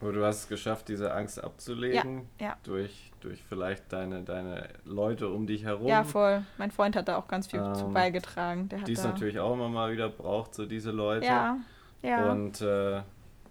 [0.00, 2.28] Aber du hast es geschafft, diese Angst abzulegen.
[2.40, 2.56] ja.
[2.62, 5.88] Durch, durch vielleicht deine, deine Leute um dich herum.
[5.88, 6.42] Ja, voll.
[6.56, 8.68] Mein Freund hat da auch ganz viel zu Ähm, beigetragen.
[8.68, 11.26] Der hat die es natürlich auch immer mal wieder braucht, so diese Leute.
[11.26, 11.56] Ja,
[12.02, 13.02] ja, Und äh,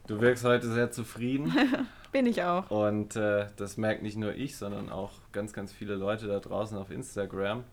[0.07, 1.53] du wirkst heute sehr zufrieden.
[2.13, 2.71] bin ich auch.
[2.71, 6.77] Und äh, das merkt nicht nur ich, sondern auch ganz, ganz viele Leute da draußen
[6.77, 7.65] auf Instagram.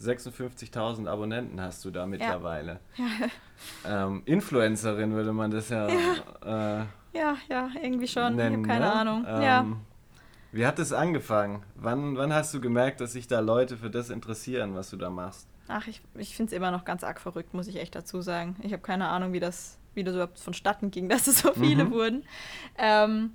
[0.00, 2.80] 56.000 Abonnenten hast du da mittlerweile.
[3.86, 5.86] Ähm, Influencerin würde man das ja,
[6.42, 8.36] Äh, Ja, ja, irgendwie schon.
[8.36, 8.64] nennen.
[8.64, 8.92] ich habe keine ne?
[9.00, 9.26] Ahnung.
[9.28, 9.66] Ähm, ja.
[10.52, 11.62] Wie hat es angefangen?
[11.76, 15.10] Wann, wann hast du gemerkt, dass sich da Leute für das interessieren, was du da
[15.10, 15.46] machst?
[15.68, 18.56] Ach, ich, ich finde es immer noch ganz arg verrückt, muss ich echt dazu sagen.
[18.62, 21.84] Ich habe keine Ahnung, wie das, wie das überhaupt vonstatten ging, dass es so viele
[21.84, 21.90] Mhm.
[21.92, 22.24] wurden.
[22.78, 23.32] Ähm,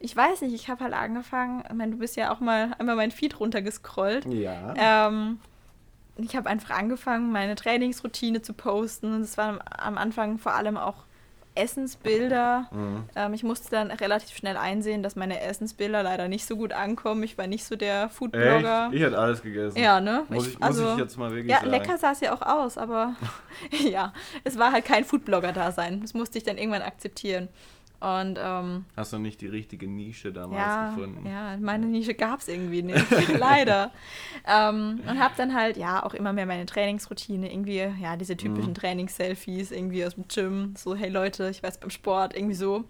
[0.00, 2.96] ich weiß nicht, ich habe halt angefangen, ich meine, du bist ja auch mal einmal
[2.96, 4.26] mein Feed runtergescrollt.
[4.26, 4.74] Ja.
[4.76, 5.38] Ähm,
[6.16, 9.14] ich habe einfach angefangen, meine Trainingsroutine zu posten.
[9.14, 11.04] Und es waren am Anfang vor allem auch
[11.58, 12.68] Essensbilder.
[12.70, 13.04] Mhm.
[13.14, 17.22] Ähm, ich musste dann relativ schnell einsehen, dass meine Essensbilder leider nicht so gut ankommen.
[17.22, 18.86] Ich war nicht so der Foodblogger.
[18.86, 18.94] Echt?
[18.94, 19.78] Ich hätte alles gegessen.
[19.78, 20.24] Ja, ne?
[20.28, 21.70] Muss ich, muss ich jetzt mal wirklich ja, sagen.
[21.70, 23.14] lecker sah es ja auch aus, aber
[23.90, 24.12] ja,
[24.44, 26.00] es war halt kein Foodblogger-Dasein.
[26.00, 27.48] Das musste ich dann irgendwann akzeptieren.
[28.00, 31.26] Und ähm, Hast du nicht die richtige Nische damals ja, gefunden?
[31.26, 33.04] ja, meine Nische gab es irgendwie nicht,
[33.38, 33.90] leider.
[34.46, 38.70] ähm, und habe dann halt, ja, auch immer mehr meine Trainingsroutine, irgendwie, ja, diese typischen
[38.70, 38.74] Mhm.
[38.74, 42.84] Trainings-Selfies, irgendwie aus dem Gym, so, hey Leute, ich weiß beim Sport, irgendwie so.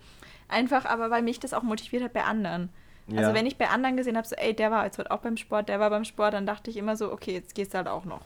[0.47, 2.69] Einfach, aber weil mich das auch motiviert hat bei anderen.
[3.07, 3.21] Ja.
[3.21, 5.39] Also wenn ich bei anderen gesehen habe, so, ey, der war jetzt heute auch beim
[5.39, 8.05] Sport, der war beim Sport, dann dachte ich immer so, okay, jetzt geht's halt auch
[8.05, 8.21] noch.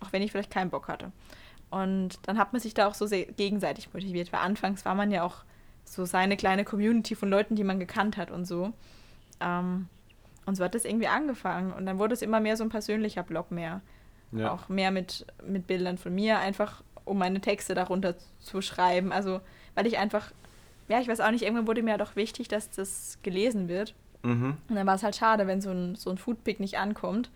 [0.00, 1.12] Auch wenn ich vielleicht keinen Bock hatte.
[1.70, 5.10] Und dann hat man sich da auch so sehr gegenseitig motiviert, weil anfangs war man
[5.10, 5.36] ja auch
[5.92, 8.72] so seine kleine Community von Leuten, die man gekannt hat und so.
[9.40, 9.88] Ähm,
[10.46, 11.72] und so hat es irgendwie angefangen.
[11.72, 13.82] Und dann wurde es immer mehr so ein persönlicher Blog mehr.
[14.32, 14.52] Ja.
[14.52, 19.12] Auch mehr mit, mit Bildern von mir, einfach um meine Texte darunter zu schreiben.
[19.12, 19.40] Also,
[19.74, 20.32] weil ich einfach,
[20.88, 23.94] ja, ich weiß auch nicht, irgendwann wurde mir doch wichtig, dass das gelesen wird.
[24.22, 24.56] Mhm.
[24.68, 27.30] Und dann war es halt schade, wenn so ein, so ein Foodpick nicht ankommt,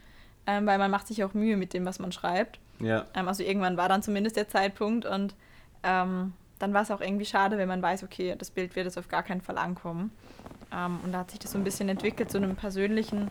[0.46, 2.58] ähm, weil man macht sich auch Mühe mit dem, was man schreibt.
[2.80, 3.04] Ja.
[3.14, 5.34] Ähm, also irgendwann war dann zumindest der Zeitpunkt und
[5.82, 8.98] ähm, dann war es auch irgendwie schade, wenn man weiß, okay, das Bild wird jetzt
[8.98, 10.10] auf gar keinen Fall ankommen.
[10.72, 13.30] Ähm, und da hat sich das so ein bisschen entwickelt zu einem persönlichen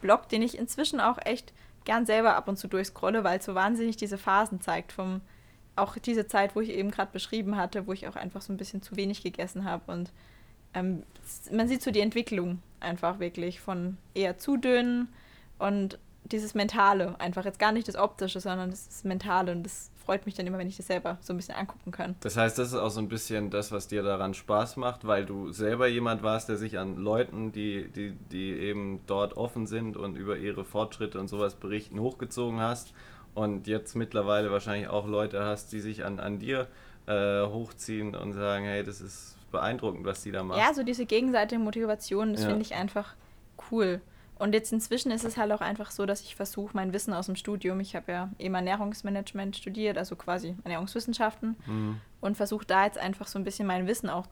[0.00, 1.52] Blog, den ich inzwischen auch echt
[1.84, 5.20] gern selber ab und zu durchscrolle, weil es so wahnsinnig diese Phasen zeigt vom
[5.74, 8.58] auch diese Zeit, wo ich eben gerade beschrieben hatte, wo ich auch einfach so ein
[8.58, 10.12] bisschen zu wenig gegessen habe und
[10.74, 11.02] ähm,
[11.50, 15.08] man sieht so die Entwicklung einfach wirklich von eher zu dünn
[15.58, 20.26] und dieses Mentale, einfach jetzt gar nicht das Optische, sondern das Mentale und das freut
[20.26, 22.16] mich dann immer, wenn ich das selber so ein bisschen angucken kann.
[22.20, 25.24] Das heißt, das ist auch so ein bisschen das, was dir daran Spaß macht, weil
[25.24, 29.96] du selber jemand warst, der sich an Leuten, die, die, die eben dort offen sind
[29.96, 32.92] und über ihre Fortschritte und sowas berichten, hochgezogen hast
[33.34, 36.68] und jetzt mittlerweile wahrscheinlich auch Leute hast, die sich an, an dir
[37.06, 40.58] äh, hochziehen und sagen, hey, das ist beeindruckend, was die da machen.
[40.58, 42.48] Ja, so diese gegenseitige Motivation, das ja.
[42.48, 43.14] finde ich einfach
[43.70, 44.00] cool.
[44.42, 47.26] Und jetzt inzwischen ist es halt auch einfach so, dass ich versuche, mein Wissen aus
[47.26, 52.00] dem Studium, ich habe ja eben Ernährungsmanagement studiert, also quasi Ernährungswissenschaften, mhm.
[52.20, 54.26] und versuche da jetzt einfach so ein bisschen mein Wissen auch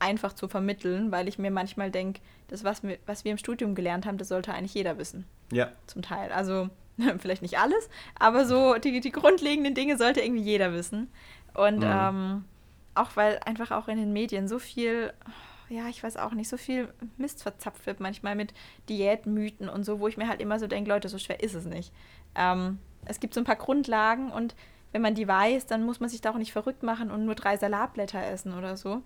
[0.00, 3.76] einfach zu vermitteln, weil ich mir manchmal denke, das, was wir, was wir im Studium
[3.76, 5.26] gelernt haben, das sollte eigentlich jeder wissen.
[5.52, 5.68] Ja.
[5.86, 6.32] Zum Teil.
[6.32, 6.68] Also
[7.20, 11.06] vielleicht nicht alles, aber so die, die grundlegenden Dinge sollte irgendwie jeder wissen.
[11.54, 11.88] Und mhm.
[11.88, 12.44] ähm,
[12.96, 15.12] auch weil einfach auch in den Medien so viel
[15.68, 18.54] ja, ich weiß auch nicht, so viel Mist verzapft wird manchmal mit
[18.88, 21.64] Diätmythen und so, wo ich mir halt immer so denke, Leute, so schwer ist es
[21.64, 21.92] nicht.
[22.34, 24.54] Ähm, es gibt so ein paar Grundlagen und
[24.92, 27.34] wenn man die weiß, dann muss man sich da auch nicht verrückt machen und nur
[27.34, 29.02] drei Salatblätter essen oder so.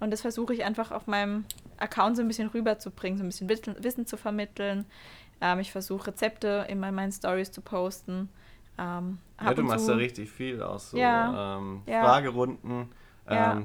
[0.00, 1.44] Und das versuche ich einfach auf meinem
[1.78, 4.86] Account so ein bisschen rüberzubringen, so ein bisschen Wissen, zu vermitteln.
[5.40, 8.28] Ähm, ich versuche Rezepte in meinen Stories zu posten.
[8.78, 12.02] Ähm, ja, du machst da richtig viel aus so ja, ähm, ja.
[12.02, 12.88] Fragerunden.
[13.28, 13.62] Ja.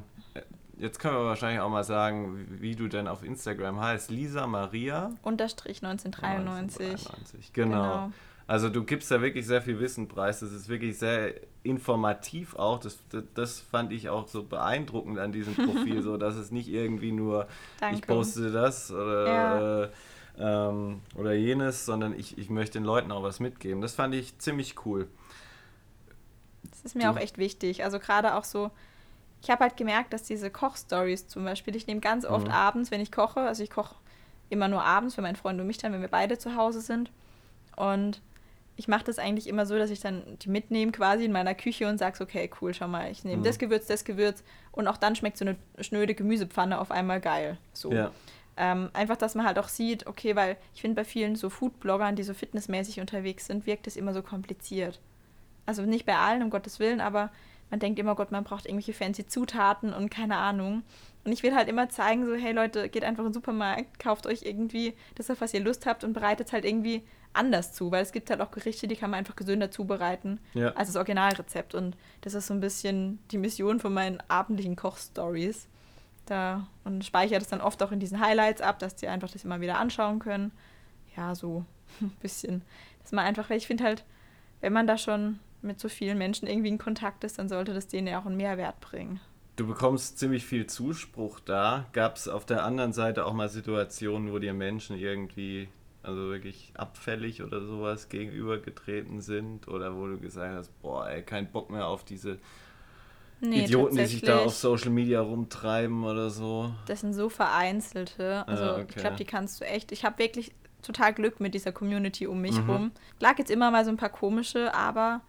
[0.79, 4.11] Jetzt können wir wahrscheinlich auch mal sagen, wie du denn auf Instagram heißt.
[4.11, 5.11] Lisa Maria.
[5.21, 6.85] Unterstrich 1993.
[6.85, 7.53] 1993.
[7.53, 7.75] Genau.
[7.75, 8.11] genau.
[8.47, 10.39] Also du gibst da wirklich sehr viel Wissen preis.
[10.39, 12.79] Das ist wirklich sehr informativ auch.
[12.79, 16.69] Das, das, das fand ich auch so beeindruckend an diesem Profil, so dass es nicht
[16.69, 17.47] irgendwie nur
[17.79, 17.97] Danke.
[17.97, 19.83] ich poste das oder, ja.
[19.83, 19.89] äh,
[20.39, 23.81] ähm, oder jenes, sondern ich, ich möchte den Leuten auch was mitgeben.
[23.81, 25.07] Das fand ich ziemlich cool.
[26.71, 27.83] Das ist mir du, auch echt wichtig.
[27.83, 28.71] Also gerade auch so
[29.41, 32.53] ich habe halt gemerkt, dass diese Kochstories zum Beispiel, ich nehme ganz oft mhm.
[32.53, 33.95] abends, wenn ich koche, also ich koche
[34.49, 37.11] immer nur abends für meinen Freund und mich dann, wenn wir beide zu Hause sind.
[37.75, 38.21] Und
[38.75, 41.87] ich mache das eigentlich immer so, dass ich dann die mitnehme quasi in meiner Küche
[41.87, 43.43] und sage, okay, cool, schau mal, ich nehme mhm.
[43.43, 47.57] das Gewürz, das Gewürz und auch dann schmeckt so eine schnöde Gemüsepfanne auf einmal geil.
[47.73, 47.91] So.
[47.91, 48.11] Ja.
[48.57, 52.15] Ähm, einfach, dass man halt auch sieht, okay, weil ich finde bei vielen so Foodbloggern,
[52.15, 54.99] die so fitnessmäßig unterwegs sind, wirkt es immer so kompliziert.
[55.65, 57.31] Also nicht bei allen, um Gottes Willen, aber
[57.69, 60.83] man denkt immer, Gott, man braucht irgendwelche fancy Zutaten und keine Ahnung.
[61.23, 64.25] Und ich will halt immer zeigen, so, hey Leute, geht einfach in den Supermarkt, kauft
[64.25, 67.03] euch irgendwie das, auf was ihr Lust habt und bereitet es halt irgendwie
[67.33, 70.69] anders zu, weil es gibt halt auch Gerichte, die kann man einfach gesünder zubereiten ja.
[70.71, 71.75] als das Originalrezept.
[71.75, 75.67] Und das ist so ein bisschen die Mission von meinen abendlichen Kochstories.
[76.25, 79.43] Da und speichere das dann oft auch in diesen Highlights ab, dass die einfach das
[79.43, 80.51] immer wieder anschauen können.
[81.15, 81.65] Ja, so
[82.01, 82.63] ein bisschen.
[83.03, 84.05] Dass man einfach, weil ich finde halt,
[84.61, 87.87] wenn man da schon mit so vielen Menschen irgendwie in Kontakt ist, dann sollte das
[87.87, 89.19] denen ja auch einen Mehrwert bringen.
[89.55, 91.85] Du bekommst ziemlich viel Zuspruch da.
[91.91, 95.67] Gab es auf der anderen Seite auch mal Situationen, wo dir Menschen irgendwie,
[96.01, 99.67] also wirklich abfällig oder sowas gegenübergetreten sind?
[99.67, 102.39] Oder wo du gesagt hast, boah, ey, kein Bock mehr auf diese
[103.41, 106.73] nee, Idioten, die sich da auf Social Media rumtreiben oder so?
[106.85, 108.47] Das sind so vereinzelte.
[108.47, 108.85] Also ah, okay.
[108.87, 109.91] ich glaube, die kannst du echt.
[109.91, 112.69] Ich habe wirklich total Glück mit dieser Community um mich mhm.
[112.69, 112.91] rum.
[113.19, 115.19] Lag jetzt immer mal so ein paar komische, aber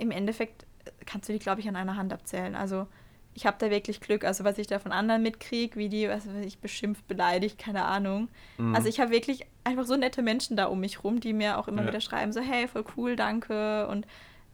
[0.00, 0.66] im Endeffekt
[1.06, 2.54] kannst du die, glaube ich, an einer Hand abzählen.
[2.54, 2.86] Also
[3.34, 4.24] ich habe da wirklich Glück.
[4.24, 7.84] Also was ich da von anderen mitkriege, wie die, was weiß ich, beschimpft, beleidigt, keine
[7.84, 8.28] Ahnung.
[8.58, 8.74] Mhm.
[8.74, 11.68] Also ich habe wirklich einfach so nette Menschen da um mich rum, die mir auch
[11.68, 11.88] immer ja.
[11.88, 13.86] wieder schreiben, so hey, voll cool, danke.
[13.88, 14.06] Und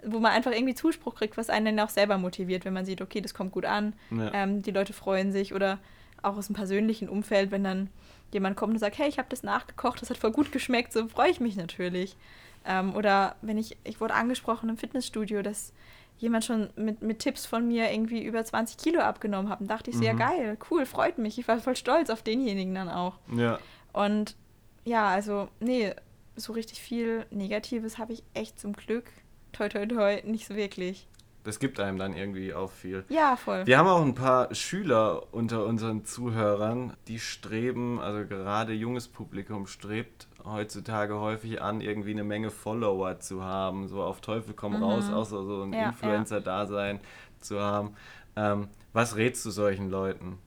[0.05, 3.01] wo man einfach irgendwie Zuspruch kriegt, was einen dann auch selber motiviert, wenn man sieht,
[3.01, 4.31] okay, das kommt gut an, ja.
[4.35, 5.79] ähm, die Leute freuen sich oder
[6.23, 7.89] auch aus dem persönlichen Umfeld, wenn dann
[8.33, 11.09] jemand kommt und sagt, hey, ich habe das nachgekocht, das hat voll gut geschmeckt, so
[11.09, 12.17] freue ich mich natürlich.
[12.67, 15.73] Ähm, oder wenn ich, ich wurde angesprochen im Fitnessstudio, dass
[16.19, 19.61] jemand schon mit, mit Tipps von mir irgendwie über 20 Kilo abgenommen hat.
[19.61, 20.19] Und dachte ich, sehr mhm.
[20.19, 21.39] geil, cool, freut mich.
[21.39, 23.19] Ich war voll stolz auf denjenigen dann auch.
[23.35, 23.59] Ja.
[23.93, 24.37] Und
[24.85, 25.93] ja, also, nee,
[26.37, 29.05] so richtig viel Negatives habe ich echt zum Glück,
[29.53, 31.09] toi toi toi, nicht so wirklich.
[31.45, 33.05] das gibt einem dann irgendwie auch viel.
[33.09, 33.67] Ja, voll.
[33.67, 39.67] Wir haben auch ein paar Schüler unter unseren Zuhörern, die streben, also gerade junges Publikum
[39.67, 45.11] strebt heutzutage häufig an, irgendwie eine Menge Follower zu haben, so auf Teufel komm raus,
[45.11, 47.01] außer so ein Ja, Influencer-Dasein
[47.41, 47.97] zu haben.
[48.37, 50.39] Ähm, was rätst du solchen Leuten?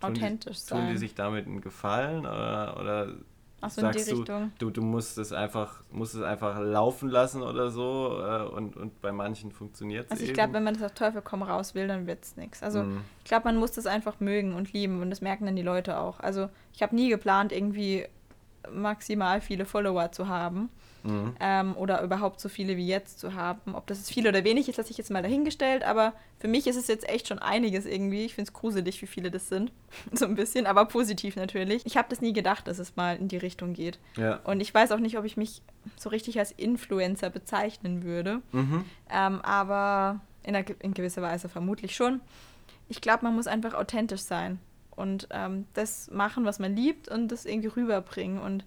[0.00, 0.98] Tun die- Authentisch Tun die sein.
[0.98, 3.08] sich damit einen Gefallen oder, oder
[3.62, 4.24] Ach so, in die sagst du,
[4.58, 9.00] du, du musst es einfach, musst es einfach laufen lassen oder so äh, und, und
[9.00, 11.88] bei manchen funktioniert es Also ich glaube, wenn man das auf Teufel komm raus will,
[11.88, 12.62] dann wird es nichts.
[12.62, 13.00] Also Mhm.
[13.18, 15.98] ich glaube, man muss das einfach mögen und lieben und das merken dann die Leute
[15.98, 16.20] auch.
[16.20, 18.06] Also ich habe nie geplant, irgendwie
[18.72, 20.70] maximal viele Follower zu haben
[21.06, 21.34] Mhm.
[21.40, 23.74] ähm, oder überhaupt so viele wie jetzt zu haben.
[23.74, 26.66] Ob das jetzt viel oder wenig ist, lasse ich jetzt mal dahingestellt, aber für mich
[26.66, 28.24] ist es jetzt echt schon einiges irgendwie.
[28.24, 29.72] Ich finde es gruselig, wie viele das sind.
[30.12, 31.84] so ein bisschen, aber positiv natürlich.
[31.86, 33.98] Ich habe das nie gedacht, dass es mal in die Richtung geht.
[34.16, 34.40] Ja.
[34.44, 35.62] Und ich weiß auch nicht, ob ich mich
[35.96, 38.42] so richtig als Influencer bezeichnen würde.
[38.52, 38.84] Mhm.
[39.10, 42.20] Ähm, aber in, einer, in gewisser Weise vermutlich schon.
[42.88, 44.58] Ich glaube, man muss einfach authentisch sein
[44.96, 48.40] und ähm, das machen, was man liebt und das irgendwie rüberbringen.
[48.40, 48.64] Und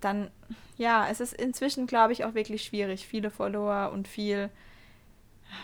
[0.00, 0.30] dann,
[0.76, 4.50] ja, es ist inzwischen, glaube ich, auch wirklich schwierig, viele Follower und viel,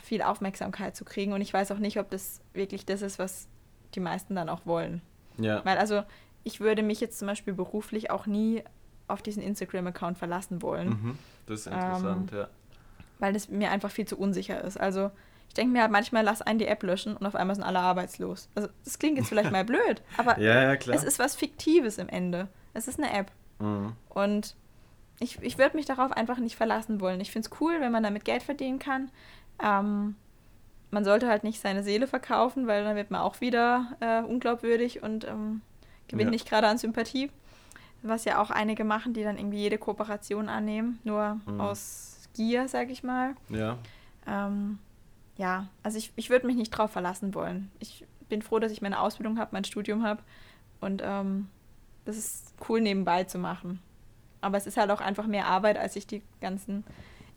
[0.02, 1.32] viel Aufmerksamkeit zu kriegen.
[1.32, 3.46] Und ich weiß auch nicht, ob das wirklich das ist, was
[3.94, 5.02] die meisten dann auch wollen.
[5.36, 5.64] Ja.
[5.64, 6.02] Weil also
[6.44, 8.62] ich würde mich jetzt zum Beispiel beruflich auch nie
[9.06, 11.18] auf diesen Instagram-Account verlassen wollen Mhm.
[11.46, 12.48] Das ist interessant, ja.
[13.18, 14.80] weil das mir einfach viel zu unsicher ist.
[14.80, 15.10] Also
[15.48, 17.78] ich denke mir halt manchmal, lass einen die App löschen und auf einmal sind alle
[17.80, 18.48] arbeitslos.
[18.54, 22.08] Also das klingt jetzt vielleicht mal blöd, aber Ja, ja, es ist was Fiktives im
[22.08, 22.48] Ende.
[22.72, 23.30] Es ist eine App.
[23.60, 23.92] mhm.
[24.08, 24.56] Und
[25.20, 27.20] ich, ich würde mich darauf einfach nicht verlassen wollen.
[27.20, 29.10] Ich finde es cool, wenn man damit Geld verdienen kann.
[29.62, 30.16] Ähm,
[30.90, 35.02] man sollte halt nicht seine Seele verkaufen, weil dann wird man auch wieder äh, unglaubwürdig
[35.04, 35.60] und ähm,
[36.08, 36.30] gewinnt Ja.
[36.30, 37.30] nicht gerade an Sympathie.
[38.02, 41.60] Was ja auch einige machen, die dann irgendwie jede Kooperation annehmen, nur Mhm.
[41.60, 43.34] aus Gier, sag ich mal.
[43.50, 43.78] Ja.
[44.26, 44.78] Ähm,
[45.36, 47.70] ja, also ich, ich würde mich nicht drauf verlassen wollen.
[47.80, 50.22] Ich bin froh, dass ich meine Ausbildung habe, mein Studium habe
[50.80, 51.48] und ähm,
[52.04, 53.80] das ist cool nebenbei zu machen.
[54.40, 56.84] Aber es ist halt auch einfach mehr Arbeit, als sich die ganzen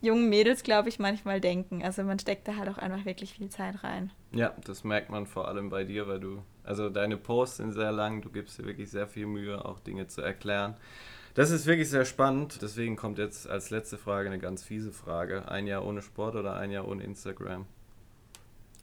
[0.01, 1.83] jungen Mädels, glaube ich, manchmal denken.
[1.83, 4.11] Also man steckt da halt auch einfach wirklich viel Zeit rein.
[4.31, 7.91] Ja, das merkt man vor allem bei dir, weil du, also deine Posts sind sehr
[7.91, 10.75] lang, du gibst dir wirklich sehr viel Mühe, auch Dinge zu erklären.
[11.33, 15.49] Das ist wirklich sehr spannend, deswegen kommt jetzt als letzte Frage eine ganz fiese Frage.
[15.49, 17.65] Ein Jahr ohne Sport oder ein Jahr ohne Instagram?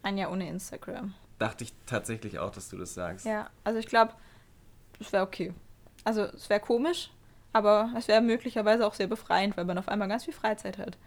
[0.04, 1.14] Ein Jahr ohne Instagram.
[1.40, 3.26] Dachte ich tatsächlich auch, dass du das sagst.
[3.26, 4.12] Ja, also ich glaube,
[5.00, 5.52] das wäre okay.
[6.04, 7.10] Also es wäre komisch,
[7.52, 10.96] aber es wäre möglicherweise auch sehr befreiend, weil man auf einmal ganz viel Freizeit hat.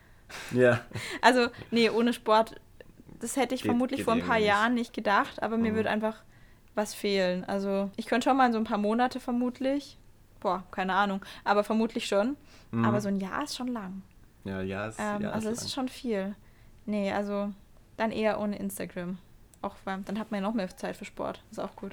[0.52, 0.82] Ja.
[1.22, 2.60] Also, nee, ohne Sport,
[3.22, 4.48] das hätte ich Geht- vermutlich geht vor ein paar irgendwie nicht.
[4.50, 5.76] Jahren nicht gedacht, aber mir Mhm.
[5.78, 6.22] würde einfach
[6.76, 7.46] was fehlen.
[7.46, 9.98] Also, ich könnte schon mal in so ein paar Monate vermutlich.
[10.42, 12.36] Boah, keine Ahnung, aber vermutlich schon.
[12.72, 12.84] Mhm.
[12.86, 14.02] Aber so ein Jahr ist schon lang.
[14.44, 16.36] Ja, ja, ist, Ähm, ja, also, es ist schon viel.
[16.86, 17.52] Nee, also
[17.98, 19.18] dann eher ohne Instagram.
[19.62, 21.44] Auch weil, dann hat man ja noch mehr Zeit für Sport.
[21.52, 21.92] Ist auch gut.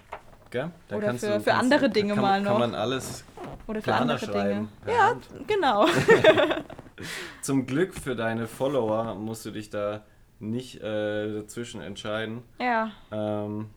[0.50, 0.70] Gell?
[0.88, 2.58] Da oder kannst für- du, für andere du, Dinge kann, mal Kann noch.
[2.58, 3.24] man alles
[3.66, 4.68] Oder für andere schreiben.
[4.86, 4.96] Dinge.
[4.96, 5.28] Ja, Hand.
[5.46, 5.86] genau.
[7.42, 10.04] Zum Glück für deine Follower musst du dich da
[10.38, 12.42] nicht äh, dazwischen entscheiden.
[12.58, 12.90] ja.
[13.10, 13.70] Ähm,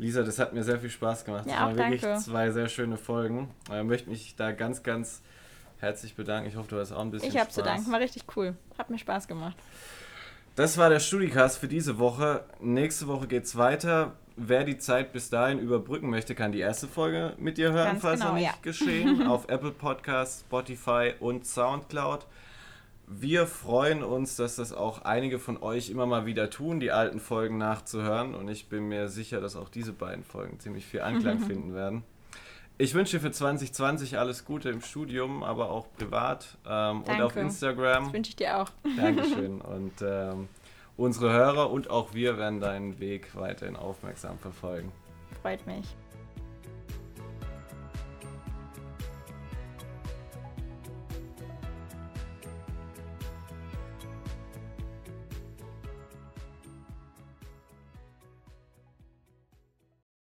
[0.00, 1.46] Lisa, das hat mir sehr viel Spaß gemacht.
[1.46, 2.20] Ja, das waren wirklich danke.
[2.20, 3.50] zwei sehr schöne Folgen.
[3.66, 5.22] Ich äh, möchte mich da ganz, ganz
[5.78, 6.48] herzlich bedanken.
[6.48, 7.54] Ich hoffe, du hast auch ein bisschen Ich habe Spaß.
[7.56, 7.90] zu danken.
[7.90, 8.54] War richtig cool.
[8.78, 9.56] Hat mir Spaß gemacht.
[10.58, 12.42] Das war der Studicast für diese Woche.
[12.58, 14.16] Nächste Woche geht's weiter.
[14.34, 18.02] Wer die Zeit bis dahin überbrücken möchte, kann die erste Folge mit dir hören, Ganz
[18.02, 18.54] falls genau, noch nicht ja.
[18.60, 19.22] geschehen.
[19.28, 22.26] Auf Apple Podcasts, Spotify und Soundcloud.
[23.06, 27.20] Wir freuen uns, dass das auch einige von euch immer mal wieder tun, die alten
[27.20, 28.34] Folgen nachzuhören.
[28.34, 32.02] Und ich bin mir sicher, dass auch diese beiden Folgen ziemlich viel Anklang finden werden.
[32.80, 37.34] Ich wünsche dir für 2020 alles Gute im Studium, aber auch privat ähm, und auf.
[37.36, 38.04] Instagram.
[38.04, 38.70] Das wünsche ich dir auch.
[38.96, 39.60] Dankeschön.
[39.60, 40.48] Und ähm,
[40.96, 44.92] unsere Hörer und auch wir werden deinen Weg weiterhin aufmerksam verfolgen.
[45.42, 45.86] Freut mich.